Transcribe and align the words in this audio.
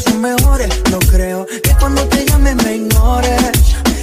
Son 0.00 0.20
mejores. 0.20 0.68
No 0.90 0.98
creo 0.98 1.46
que 1.46 1.74
cuando 1.80 2.02
te 2.08 2.24
llame 2.24 2.54
me 2.54 2.76
ignores. 2.76 3.52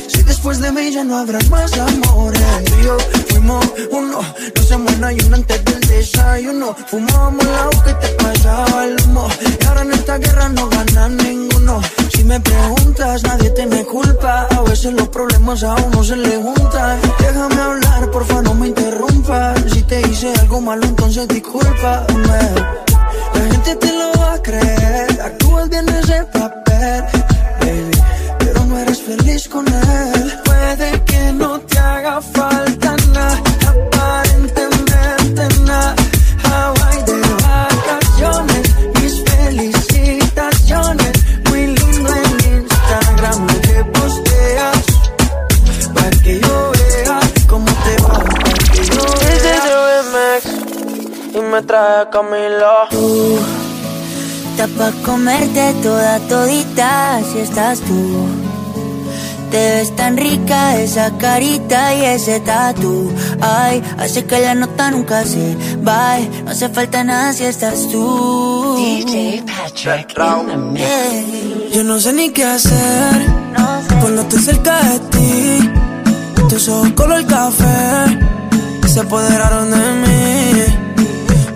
Si 0.08 0.22
después 0.24 0.60
de 0.60 0.72
mí 0.72 0.92
ya 0.92 1.04
no 1.04 1.18
habrá 1.18 1.40
más 1.50 1.72
amores. 1.78 2.42
Yo 2.84 2.98
fuimos 3.30 3.66
uno. 3.92 4.20
No 4.56 4.64
se 4.64 4.78
muera 4.78 5.14
y 5.14 5.20
uno 5.26 5.36
antes 5.36 5.64
del 5.66 5.82
desayuno. 5.82 6.76
Fumábamos 6.88 7.46
agua 7.46 7.84
que 7.84 7.94
te 7.94 8.08
pasaba 8.24 8.86
el 8.86 8.96
humo. 9.04 9.28
Y 9.42 9.66
ahora 9.66 9.82
en 9.82 9.94
esta 9.94 10.18
guerra 10.18 10.50
no 10.50 10.70
gana 10.70 11.10
ninguno. 11.10 11.82
Si 12.14 12.24
me 12.24 12.40
preguntas, 12.40 13.24
nadie 13.24 13.50
te 13.52 13.66
me 13.66 13.86
culpa. 13.86 14.48
A 14.52 14.62
veces 14.62 14.94
los 14.94 15.08
problemas 15.10 15.64
a 15.64 15.76
uno 15.76 16.04
se 16.04 16.16
le 16.16 16.38
juntan. 16.38 17.00
Déjame 17.20 17.62
hablar, 17.62 18.12
porfa, 18.12 18.42
no 18.42 18.54
me 18.54 18.68
interrumpas. 18.68 19.62
Si 19.72 19.82
te 19.84 20.02
hice 20.02 20.34
algo 20.40 20.62
malo, 20.62 20.86
entonces 20.86 21.28
discúlpame. 21.28 22.75
Trae 51.76 52.10
Camila. 52.10 52.88
Está 54.52 54.66
pa' 54.78 54.92
comerte 55.04 55.74
toda 55.84 56.20
todita 56.32 57.20
si 57.30 57.40
estás 57.40 57.80
tú. 57.82 58.02
Te 59.52 59.58
ves 59.58 59.96
tan 59.96 60.16
rica 60.18 60.78
esa 60.78 61.06
carita 61.18 61.94
y 61.94 62.02
ese 62.16 62.40
tatu. 62.40 63.12
Ay, 63.42 63.84
hace 63.98 64.26
que 64.26 64.40
la 64.40 64.56
nota 64.56 64.92
nunca 64.92 65.26
se 65.26 65.58
va. 65.88 66.18
No 66.46 66.52
hace 66.52 66.70
falta 66.70 67.04
nada 67.04 67.34
si 67.34 67.44
estás 67.44 67.80
tú. 67.92 68.76
DJ 68.78 69.44
Patrick 69.46 70.10
in 70.18 70.48
the 70.48 70.58
mix. 70.58 70.80
Yeah. 70.80 71.70
Yo 71.76 71.84
no 71.84 72.00
sé 72.00 72.14
ni 72.14 72.30
qué 72.30 72.46
hacer 72.46 73.18
No 73.58 73.82
sé. 73.82 73.96
cuando 74.02 74.22
estoy 74.22 74.42
cerca 74.42 74.76
de 74.82 75.00
ti. 75.14 75.72
Tus 76.50 76.70
ojos 76.70 76.92
color 76.92 77.26
café 77.26 78.36
se 78.88 79.02
apoderaron 79.02 79.72
de 79.72 79.78
mí. 80.02 80.55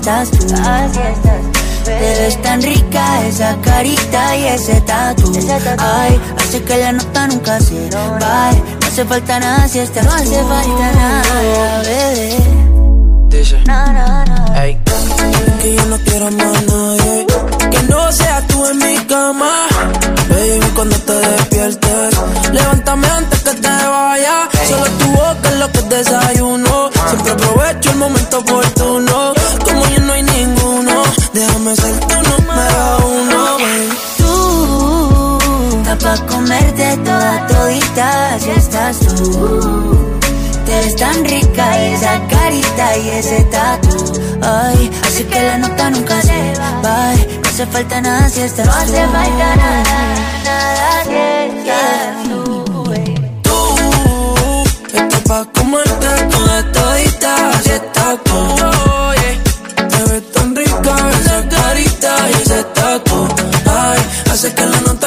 Estás 0.00 0.30
tú. 0.30 0.46
Te 1.84 1.92
ves 1.92 2.40
tan 2.42 2.62
rica 2.62 3.26
esa 3.26 3.56
carita 3.62 4.36
y 4.36 4.46
ese 4.46 4.80
tatu. 4.82 5.32
Ay, 5.78 6.20
hace 6.38 6.62
que 6.62 6.76
la 6.78 6.92
nota 6.92 7.26
nunca 7.28 7.60
se 7.60 7.90
va. 7.90 8.52
No 8.52 8.86
hace 8.86 9.04
falta 9.04 9.38
nada 9.40 9.68
si 9.68 9.78
estás 9.80 10.04
No 10.04 10.12
hace 10.12 10.42
falta 10.42 10.92
nada, 10.92 11.80
bebé. 11.82 12.36
Dice, 13.28 13.58
No, 13.66 13.86
no, 13.92 14.24
no. 14.24 14.54
hey, 14.56 14.78
Que 15.60 15.74
yo 15.74 15.84
no 15.86 15.98
quiero 15.98 16.30
más 16.30 16.56
a 16.56 16.60
nadie. 16.62 17.26
Que 17.70 17.82
no 17.84 18.12
seas 18.12 18.46
tú 18.48 18.66
en 18.66 18.78
mi 18.78 18.96
cama. 19.04 19.66
Baby, 20.28 20.70
cuando 20.74 20.96
te 20.96 21.12
despiertes, 21.12 22.14
levántame 22.52 23.06
antes 23.08 23.40
que 23.40 23.52
te 23.54 23.68
vaya. 23.68 24.48
Solo 24.68 24.84
tu 24.98 25.06
boca 25.12 25.48
es 25.50 25.56
lo 25.56 25.72
que 25.72 25.82
desayuno. 25.82 26.90
Siempre 27.08 27.32
aprovecho 27.32 27.90
el 27.90 27.96
momento 27.96 28.38
oportuno. 28.38 28.89
Te 40.64 40.72
ves 40.76 40.96
tan 40.96 41.24
rica 41.24 41.78
esa 41.86 42.26
carita 42.26 42.96
y 42.96 43.08
ese 43.10 43.42
tatu. 43.44 43.96
Ay, 44.40 44.90
así 45.06 45.24
que 45.24 45.42
la 45.42 45.58
nota 45.58 45.90
nunca 45.90 46.22
se 46.22 46.54
va. 46.58 47.14
No 47.42 47.48
hace 47.48 47.66
falta 47.66 48.00
nada 48.00 48.28
si 48.30 48.40
estás 48.40 48.66
No 48.66 48.72
hace 48.72 49.06
falta 49.08 49.56
nada, 49.56 49.82
nada 50.44 51.04
si 51.04 51.14
estás 51.50 52.28
tú. 52.28 52.64
Tú, 53.42 55.28
pa' 55.28 55.44
comerte 55.54 56.06
con 56.32 56.72
todita, 56.72 57.50
así 57.50 57.70
estás 57.72 58.18
tú. 58.24 58.40
Te 59.90 60.12
ves 60.12 60.32
tan 60.32 60.56
rica 60.56 60.94
esa 61.20 61.48
carita 61.48 62.12
y 62.30 62.42
ese 62.42 62.64
tatu. 62.74 63.28
Ay, 63.66 64.00
hace 64.32 64.54
que 64.54 64.64
la 64.64 64.80
nota 64.80 64.99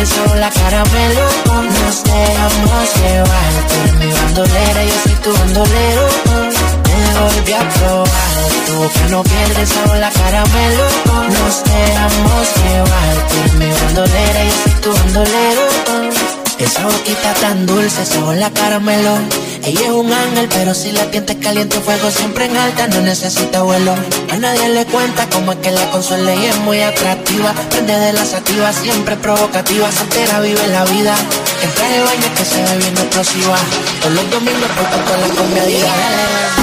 no 0.00 0.06
pierdes 0.06 0.08
sola 0.08 0.50
caramelo. 0.50 1.24
Nos 1.62 2.04
dejamos 2.04 2.96
llevar. 2.96 3.52
Mi 3.98 4.12
bandolera, 4.12 4.84
yo 4.84 4.94
soy 5.04 5.14
tu 5.22 5.32
bandolero. 5.32 6.08
Te 6.84 7.18
volví 7.18 7.52
a 7.52 7.68
probar. 7.68 8.32
Tú 8.66 8.90
que 8.94 9.10
no 9.10 9.22
pierdes 9.22 9.68
sola 9.68 10.10
caramelo. 10.10 10.84
Nos 11.28 11.64
dejamos 11.64 12.48
llevar. 12.62 13.16
Mi 13.58 13.68
bandolera, 13.68 14.44
yo 14.44 14.52
soy 14.62 14.72
tu 14.80 14.92
bandolero. 14.92 15.62
Esa 16.58 16.82
boquita 16.84 17.34
tan 17.40 17.66
dulce, 17.66 18.02
esa 18.02 18.32
la 18.34 18.50
caramelo. 18.50 19.18
Ella 19.64 19.86
es 19.86 19.92
un 19.92 20.12
ángel, 20.12 20.48
pero 20.48 20.74
si 20.74 20.90
la 20.92 21.10
tiente 21.10 21.36
caliente, 21.38 21.78
fuego 21.80 22.10
siempre 22.10 22.46
en 22.46 22.56
alta, 22.56 22.86
no 22.88 23.00
necesita 23.02 23.62
vuelo. 23.62 23.94
A 24.32 24.36
nadie 24.36 24.68
le 24.70 24.86
cuenta 24.86 25.28
cómo 25.30 25.52
es 25.52 25.58
que 25.58 25.70
la 25.70 25.90
consuela 25.90 26.34
y 26.34 26.46
es 26.46 26.56
muy 26.58 26.80
atractiva. 26.80 27.52
Prende 27.70 27.98
de 27.98 28.12
la 28.12 28.24
sativa, 28.24 28.72
siempre 28.72 29.16
provocativa, 29.16 29.90
soltera 29.92 30.40
vive 30.40 30.66
la 30.68 30.84
vida. 30.86 31.14
Entra 31.62 31.88
de 31.88 32.00
baño 32.00 32.34
que 32.36 32.44
se 32.44 32.62
ve 32.62 32.78
bien 32.78 32.96
explosiva. 32.96 33.56
Todos 34.00 34.14
los 34.14 34.30
domingos 34.30 34.70
por 34.76 34.86
toda 34.86 35.18
la 35.18 35.34
comedia. 35.34 36.59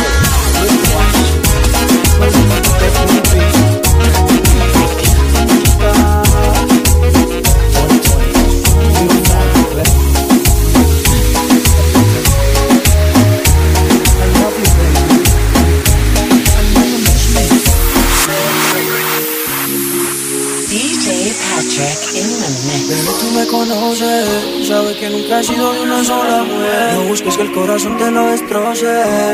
Que 25.00 25.10
nunca 25.10 25.40
he 25.40 25.44
sido 25.44 25.74
de 25.74 25.82
una 25.82 26.04
sola 26.04 26.44
mujer. 26.44 26.94
No 26.96 27.02
busques 27.10 27.38
que 27.38 27.44
el 27.44 27.52
corazón 27.52 27.98
te 27.98 28.12
lo 28.12 28.26
destroce. 28.28 28.86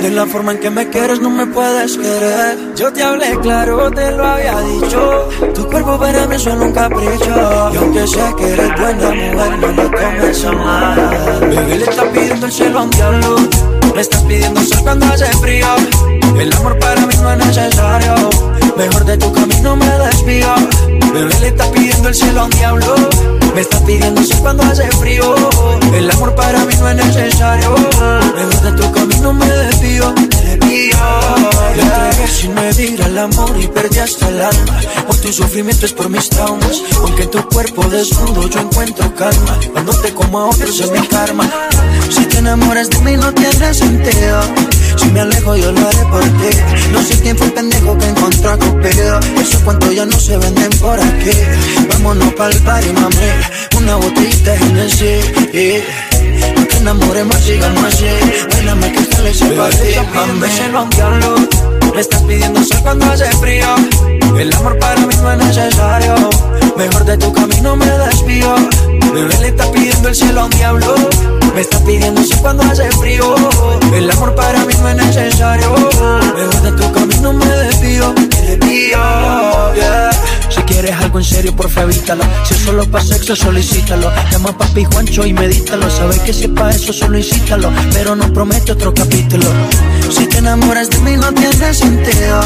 De 0.02 0.10
la 0.10 0.26
forma 0.26 0.52
en 0.54 0.60
que 0.60 0.70
me 0.70 0.90
quieres, 0.90 1.20
no 1.22 1.30
me 1.30 1.46
puedes 1.48 1.98
querer. 1.98 2.76
Yo 2.76 2.92
te 2.92 3.04
hablé 3.04 3.38
claro, 3.42 3.90
te 3.92 4.12
lo 4.12 4.26
había 4.26 4.60
dicho. 4.60 5.30
Tu 5.54 5.66
cuerpo 5.68 5.98
para 5.98 6.28
mí 6.28 6.36
es 6.36 6.42
solo 6.42 6.66
un 6.66 6.72
capricho. 6.74 7.72
Y 7.74 7.78
aunque 7.78 8.08
sé 8.08 8.34
que 8.38 8.54
eres 8.54 8.80
buena 8.80 9.10
mujer, 9.10 9.60
no 9.60 9.68
lo 9.72 9.90
tomes 9.92 10.46
a 10.46 10.52
mal. 10.52 11.40
Bebé, 11.42 11.78
le 11.78 11.84
estás 11.86 12.06
pidiendo 12.08 12.46
el 12.46 12.52
cielo 12.52 12.80
a 12.80 12.84
un 12.84 12.90
diablo. 12.90 13.36
Me 13.96 14.02
estás 14.02 14.24
pidiendo 14.24 14.62
sol 14.62 14.80
cuando 14.84 15.06
hace 15.06 15.26
frío. 15.38 15.68
El 16.40 16.54
amor 16.54 16.78
para 16.80 17.06
mí 17.06 17.14
no 17.22 17.32
es 17.32 17.38
necesario. 17.38 18.16
Mejor 18.78 19.06
de 19.06 19.18
tu 19.18 19.32
camino 19.32 19.76
me 19.76 19.86
desvío. 19.86 20.54
Bebé, 21.14 21.40
le 21.40 21.48
estás 21.48 21.68
pidiendo 21.70 22.10
el 22.10 22.16
cielo 22.16 22.42
a 22.42 22.44
un 22.46 22.50
diablo. 22.52 22.96
Me 23.56 23.62
estás 23.62 23.82
pidiendo 23.82 24.24
sol 24.24 24.40
cuando 24.42 24.64
hace 24.64 24.90
frío. 24.92 25.36
Tu 35.24 35.32
sufrimiento 35.32 35.86
es 35.86 35.94
por 35.94 36.10
mis 36.10 36.28
traumas. 36.30 36.82
Aunque 37.00 37.24
en 37.24 37.32
tu 37.32 37.42
cuerpo 37.48 37.84
desnudo 37.86 38.50
yo 38.50 38.60
encuentro 38.60 39.16
calma. 39.16 39.58
Cuando 39.72 39.94
te 40.02 40.14
como 40.14 40.40
a 40.40 40.46
otros 40.48 40.80
es 40.82 40.92
mi 40.92 41.08
karma. 41.08 41.50
Si 42.10 42.26
te 42.26 42.40
enamoras 42.40 42.90
de 42.90 43.00
mí 43.00 43.16
no 43.16 43.34
tiene 43.34 43.74
sentido. 43.74 44.42
Si 44.98 45.06
me 45.12 45.22
alejo 45.22 45.56
yo 45.56 45.72
lo 45.72 45.88
haré 45.88 46.06
por 46.12 46.24
ti. 46.24 46.58
No 46.92 47.02
sé 47.02 47.18
quién 47.22 47.38
fue 47.38 47.48
el 47.48 47.54
pendejo 47.54 47.98
que 47.98 48.06
encontró 48.06 48.52
a 48.52 48.58
Cupido. 48.58 49.20
Esos 49.42 49.62
cuantos 49.62 49.96
ya 49.96 50.06
no 50.06 50.20
se 50.20 50.38
venden 50.38 50.70
por 50.80 51.00
aquí. 51.00 51.32
Vámonos 51.90 52.34
pa'l 52.34 52.54
party, 52.60 52.92
mami. 52.92 53.16
Una 53.78 53.96
botellita 53.96 54.52
de 54.52 54.58
Hennessy. 54.58 55.84
No 56.56 56.68
te 56.68 56.78
enamores 56.78 57.26
más, 57.26 57.42
sigamos 57.42 57.84
así. 57.86 58.06
Bailame 58.52 58.92
que 58.92 59.00
esta 59.00 59.22
le 59.22 59.32
para 59.56 59.70
ti, 59.70 59.88
mami. 60.14 60.50
Se 60.52 60.68
lo. 60.68 61.73
Me 61.94 62.02
estás 62.02 62.24
pidiendo 62.24 62.64
sol 62.64 62.80
cuando 62.82 63.06
hace 63.06 63.26
frío. 63.38 63.68
El 64.38 64.52
amor 64.54 64.80
para 64.80 65.00
mí 65.02 65.14
no 65.22 65.32
es 65.32 65.38
necesario. 65.38 66.16
Mejor 66.76 67.06
de 67.06 67.18
tu 67.18 67.32
camino 67.32 67.76
me 67.76 67.86
desvío. 67.86 68.56
Bebé 69.14 69.38
le 69.40 69.48
está 69.50 69.72
pidiendo 69.72 70.10
el 70.10 70.16
cielo 70.16 70.42
a 70.42 70.46
un 70.46 70.50
diablo. 70.52 70.96
Me 71.54 71.62
está 71.62 71.80
pidiendo 71.86 72.24
sol 72.24 72.40
cuando 72.42 72.64
hace 72.64 72.92
frío. 72.94 73.36
El 73.94 74.10
amor 74.10 74.34
para 74.34 74.66
mí 74.66 74.74
no 74.82 74.90
es 74.90 74.96
necesario. 74.96 75.72
Mejor 76.36 76.62
de 76.62 76.72
tu 76.72 76.92
camino 76.92 77.34
me 77.34 77.46
desvío. 77.46 78.14
Me 78.14 78.88
yeah. 78.88 80.10
Si 80.50 80.62
quieres 80.64 80.96
algo 80.96 81.20
en 81.20 81.26
serio, 81.26 81.56
por 81.56 81.70
favor, 81.70 81.92
evítalo. 81.92 82.24
Si 82.44 82.56
es 82.56 82.62
solo 82.62 82.90
pa' 82.90 83.02
sexo, 83.02 83.36
solicítalo. 83.36 84.12
Llama 84.32 84.50
a 84.50 84.58
papi 84.58 84.86
Juancho 84.86 85.26
y 85.26 85.34
medítalo. 85.34 85.90
Sabes 85.90 86.20
que 86.20 86.34
si 86.34 86.46
es 86.46 86.50
pa' 86.50 86.72
eso, 86.72 86.92
solo 86.92 87.18
incítalo. 87.18 87.72
Pero 87.94 88.16
no 88.16 88.32
promete 88.34 88.72
otro 88.72 88.94
capítulo. 88.94 89.46
Si 90.10 90.26
te 90.26 90.40
enamoras 90.40 90.90
de 90.90 90.98
mí, 91.00 91.18
no 91.18 91.32
tiene 91.34 91.74
sentido. 91.74 92.42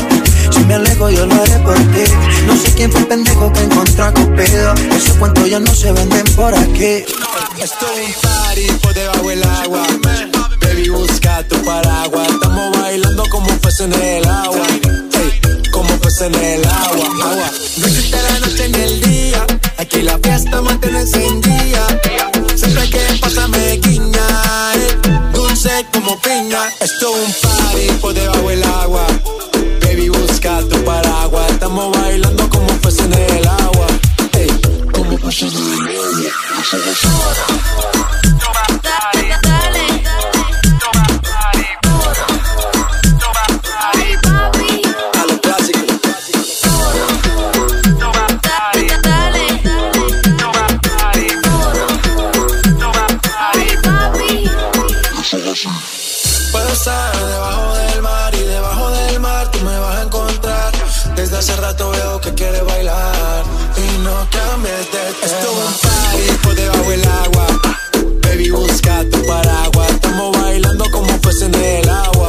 Si 0.51 0.59
me 0.65 0.75
alejo, 0.75 1.09
yo 1.09 1.25
lo 1.25 1.35
haré 1.35 1.59
por 1.59 1.75
ti. 1.75 2.03
No 2.45 2.55
sé 2.57 2.73
quién 2.75 2.91
fue 2.91 3.01
el 3.01 3.07
pendejo 3.07 3.51
que 3.53 3.63
encontró 3.63 4.05
a. 4.05 4.13
Esos 4.95 5.15
cuentos 5.17 5.49
ya 5.49 5.59
no 5.59 5.73
se 5.73 5.91
venden 5.91 6.25
por 6.35 6.53
aquí. 6.53 7.03
Estoy 7.61 8.05
en 8.05 8.13
debajo 8.97 9.29
del 9.29 9.43
agua. 9.43 9.83
Baby, 10.61 10.89
busca 10.89 11.43
tu 11.47 11.55
paraguas. 11.63 12.27
Estamos 12.29 12.77
bailando 12.79 13.23
como 13.29 13.47
peces 13.59 13.81
en 13.81 13.93
el 13.93 14.25
agua. 14.25 14.65
Ey, 15.21 15.61
como 15.71 15.89
peces 15.99 16.21
en 16.21 16.35
el 16.35 16.65
agua. 16.65 17.05
agua. 17.31 17.51
No 17.77 17.87
existe 17.87 18.17
la 18.21 18.39
noche 18.39 18.69
ni 18.69 18.79
el 18.79 19.01
día. 19.01 19.45
Aquí 19.77 20.01
la 20.01 20.17
fiesta 20.19 20.61
mantiene 20.61 21.01
encendida. 21.01 21.87
Siempre 22.55 22.89
que 22.89 22.99
pasa 23.21 23.47
me 23.47 23.77
guiña. 23.77 24.27
eh, 24.75 24.97
Dulce 25.33 25.85
como 25.93 26.19
piña. 26.21 26.61
Esto 26.81 27.15
es 27.15 27.25
un 27.27 27.33
Veo 61.91 62.21
que 62.21 62.33
quieres 62.33 62.65
bailar 62.65 63.43
y 63.77 63.97
no 63.99 64.27
cambies 64.31 64.91
de 64.91 64.91
tema. 64.91 65.25
Esto 65.25 65.51
es 65.51 65.57
un 65.57 65.73
party 66.43 66.61
debajo 66.61 66.89
del 66.89 67.05
agua. 67.05 67.47
Baby, 68.21 68.49
busca 68.49 69.03
tu 69.09 69.25
paraguas. 69.25 69.91
Estamos 69.91 70.37
bailando 70.37 70.85
como 70.91 71.21
peces 71.21 71.43
en 71.43 71.55
el 71.55 71.89
agua. 71.89 72.27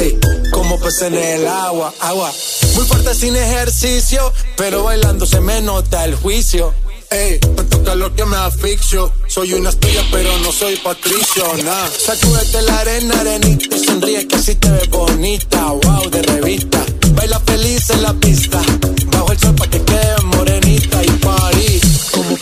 Ey, 0.00 0.18
como 0.52 0.78
peces 0.78 1.02
en 1.02 1.14
el 1.14 1.46
agua, 1.46 1.92
agua. 2.00 2.32
Muy 2.74 2.84
fuerte 2.86 3.14
sin 3.14 3.36
ejercicio, 3.36 4.32
pero 4.56 4.84
bailando 4.84 5.26
se 5.26 5.40
me 5.40 5.60
nota 5.60 6.04
el 6.04 6.14
juicio. 6.16 6.74
Ey, 7.10 7.38
tanto 7.38 7.84
calor 7.84 8.12
que 8.14 8.24
me 8.24 8.36
asfixio. 8.36 9.12
Soy 9.28 9.54
una 9.54 9.70
estrella, 9.70 10.02
pero 10.10 10.36
no 10.38 10.50
soy 10.50 10.76
patricio, 10.76 11.44
nah. 11.64 11.88
Sacúdete 11.88 12.62
la 12.62 12.78
arena, 12.80 13.20
arenita 13.20 13.76
y 13.76 13.84
sonríe 13.84 14.26
que 14.26 14.36
así 14.36 14.54
te 14.56 14.70
ves 14.70 14.90
bonita. 14.90 15.70
Wow, 15.70 16.10
de 16.10 16.22
revista. 16.22 16.84
Baila 17.16 17.40
feliz 17.40 17.90
en 17.90 18.02
la 18.02 18.12
pista. 18.14 18.60
Bajo 19.06 19.32
el 19.32 19.38
sol 19.38 19.54
pa' 19.54 19.66
que 19.66 19.82
quede 19.82 20.22
morenita 20.22 21.02
y 21.02 21.10
party. 21.24 21.80
Como 22.12 22.36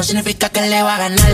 no 0.00 0.04
significa 0.04 0.48
que 0.48 0.62
le 0.62 0.82
va 0.82 0.94
a 0.94 0.98
ganar. 0.98 1.29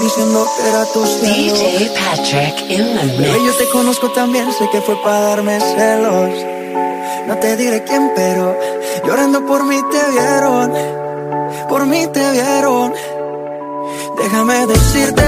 Diciendo 0.00 0.46
que 0.56 0.68
era 0.68 0.84
tu 0.86 1.06
cielo. 1.06 1.54
DJ 1.54 1.90
Patrick 1.90 2.70
in 2.70 2.96
the 2.96 3.04
mix. 3.18 3.44
yo 3.44 3.54
te 3.56 3.68
conozco 3.70 4.10
también, 4.12 4.50
sé 4.52 4.68
que 4.70 4.80
fue 4.80 4.96
para 5.02 5.20
darme 5.20 5.60
celos. 5.60 6.30
No 7.26 7.36
te 7.38 7.56
diré 7.56 7.84
quién, 7.84 8.10
pero 8.16 8.56
llorando 9.06 9.44
por 9.46 9.64
mí 9.64 9.80
te 9.90 10.10
vieron. 10.10 10.72
Por 11.68 11.86
mí 11.86 12.06
te 12.12 12.30
vieron. 12.32 12.92
Déjame 14.16 14.66
decirte, 14.66 15.22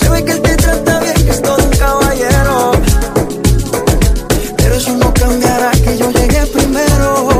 se 0.00 0.08
ve 0.08 0.24
que 0.24 0.32
él 0.32 0.42
te 0.42 0.56
trata 0.56 1.00
bien, 1.00 1.14
que 1.14 1.30
es 1.30 1.42
todo 1.42 1.56
un 1.56 1.70
caballero. 1.70 2.72
Pero 4.56 4.74
eso 4.74 4.92
no 4.96 5.12
cambiará 5.14 5.70
que 5.70 5.96
yo 5.96 6.10
llegué 6.10 6.46
primero. 6.46 7.37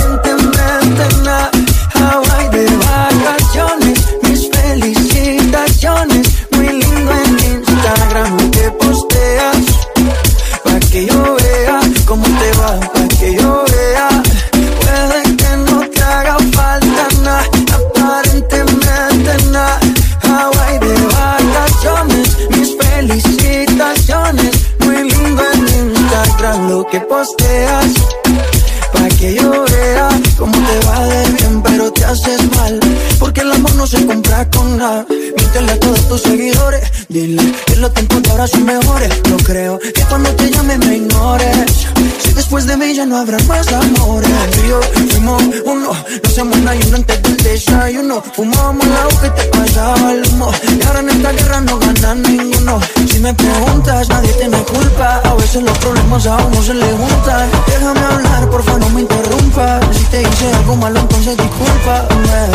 ahora 38.38 38.58
mejores 38.58 39.22
No 39.28 39.36
creo 39.38 39.78
que 39.78 40.02
cuando 40.08 40.30
te 40.36 40.50
llame 40.50 40.78
me 40.78 40.96
ignores 40.96 41.88
Si 42.22 42.32
después 42.34 42.66
de 42.66 42.76
mí 42.76 42.94
ya 42.94 43.04
no 43.04 43.16
habrá 43.16 43.38
más 43.44 43.66
amores. 43.72 44.30
Yo 44.68 44.80
fuimos 45.10 45.42
uno 45.64 45.90
No 46.22 46.30
se 46.30 46.44
nadie 46.44 46.94
antes 46.94 47.22
del 47.22 47.36
desayuno. 47.38 48.22
Fumamos 48.34 48.86
el 48.86 48.92
agua 48.92 49.20
que 49.22 49.30
te 49.30 49.44
pasaba 49.48 50.12
el 50.12 50.22
humo. 50.28 50.50
Y 50.78 50.86
ahora 50.86 51.00
en 51.00 51.08
esta 51.10 51.32
guerra 51.32 51.60
no 51.62 51.78
gana 51.78 52.14
ninguno. 52.14 52.80
Si 53.08 53.18
me 53.18 53.34
preguntas 53.34 54.08
nadie 54.08 54.32
tiene 54.34 54.58
culpa. 54.64 55.20
A 55.24 55.34
veces 55.34 55.62
los 55.62 55.78
problemas 55.78 56.26
a 56.26 56.36
uno 56.36 56.62
se 56.62 56.74
le 56.74 56.86
juntan. 56.92 57.50
Déjame 57.66 58.00
hablar, 58.00 58.50
por 58.50 58.62
favor 58.62 58.80
no 58.80 58.88
me 58.90 59.00
interrumpas. 59.00 59.96
Si 59.96 60.04
te 60.04 60.22
hice 60.22 60.52
algo 60.54 60.76
malo 60.76 61.00
entonces 61.00 61.36
discúlpame. 61.36 62.48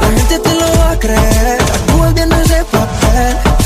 La 0.00 0.08
gente 0.18 0.38
te 0.38 0.54
lo 0.54 0.78
va 0.78 0.90
a 0.90 0.98
creer. 0.98 1.62
Actúas 1.62 2.14
bien 2.14 2.32
ese 2.32 2.64
papel 2.64 3.65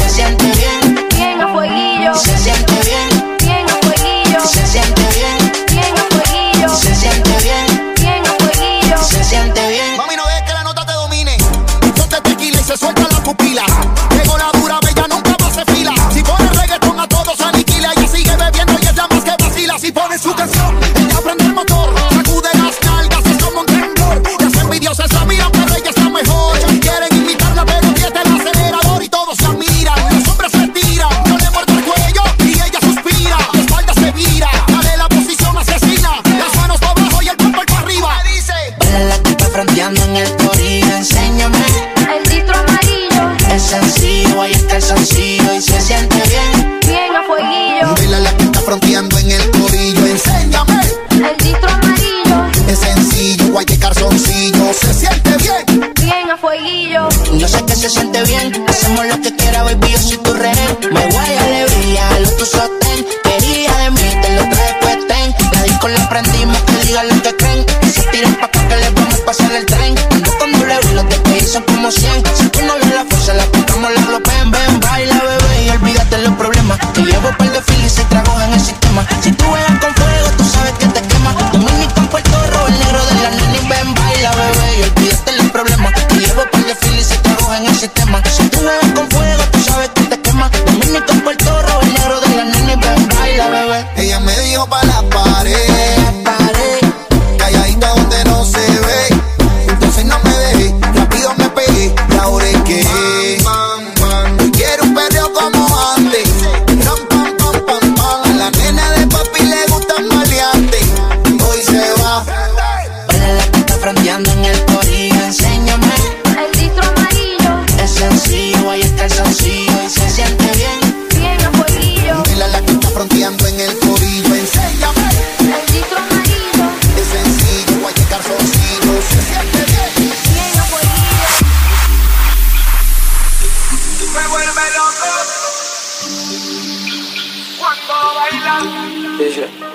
se 0.00 0.08
siente 0.08 0.44
bien. 0.44 1.08
Bien 1.16 1.40
a 1.40 1.48
fueguillo. 1.48 2.12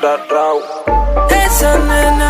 ra, 0.05 0.17
ra. 0.29 0.47
Esa 1.45 1.77
nena 1.79 2.29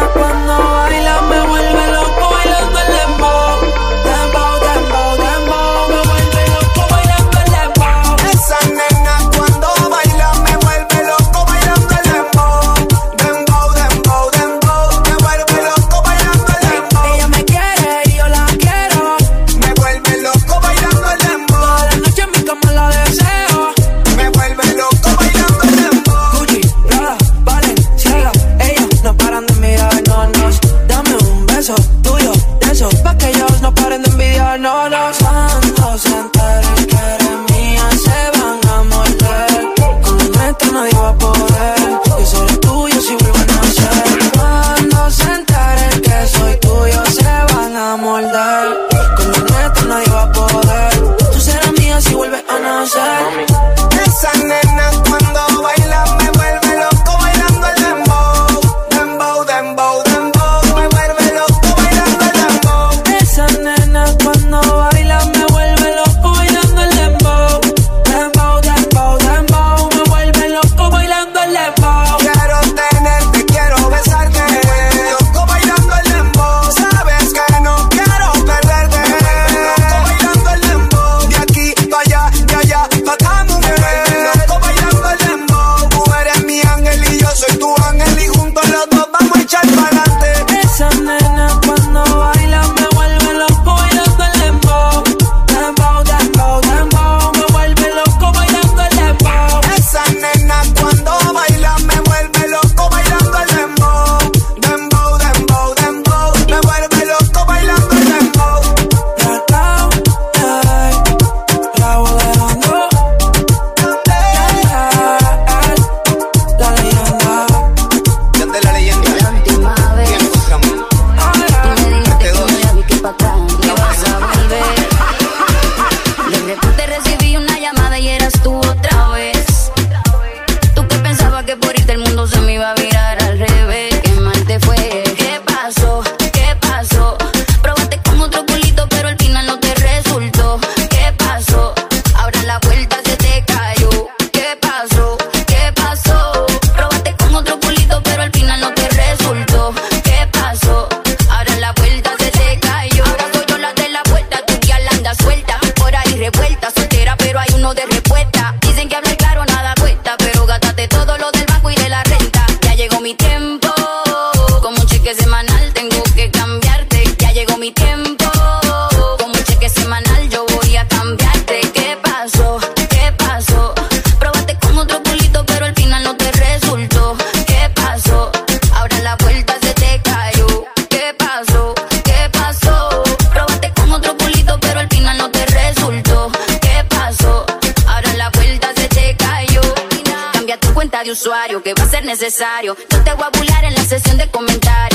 que 191.63 191.73
va 191.73 191.83
a 191.83 191.89
ser 191.89 192.05
necesario. 192.05 192.77
Yo 192.91 193.03
te 193.03 193.13
voy 193.13 193.23
a 193.23 193.29
burlar 193.35 193.63
en 193.63 193.73
la 193.73 193.83
sesión 193.83 194.15
de 194.17 194.29
comentarios. 194.29 194.94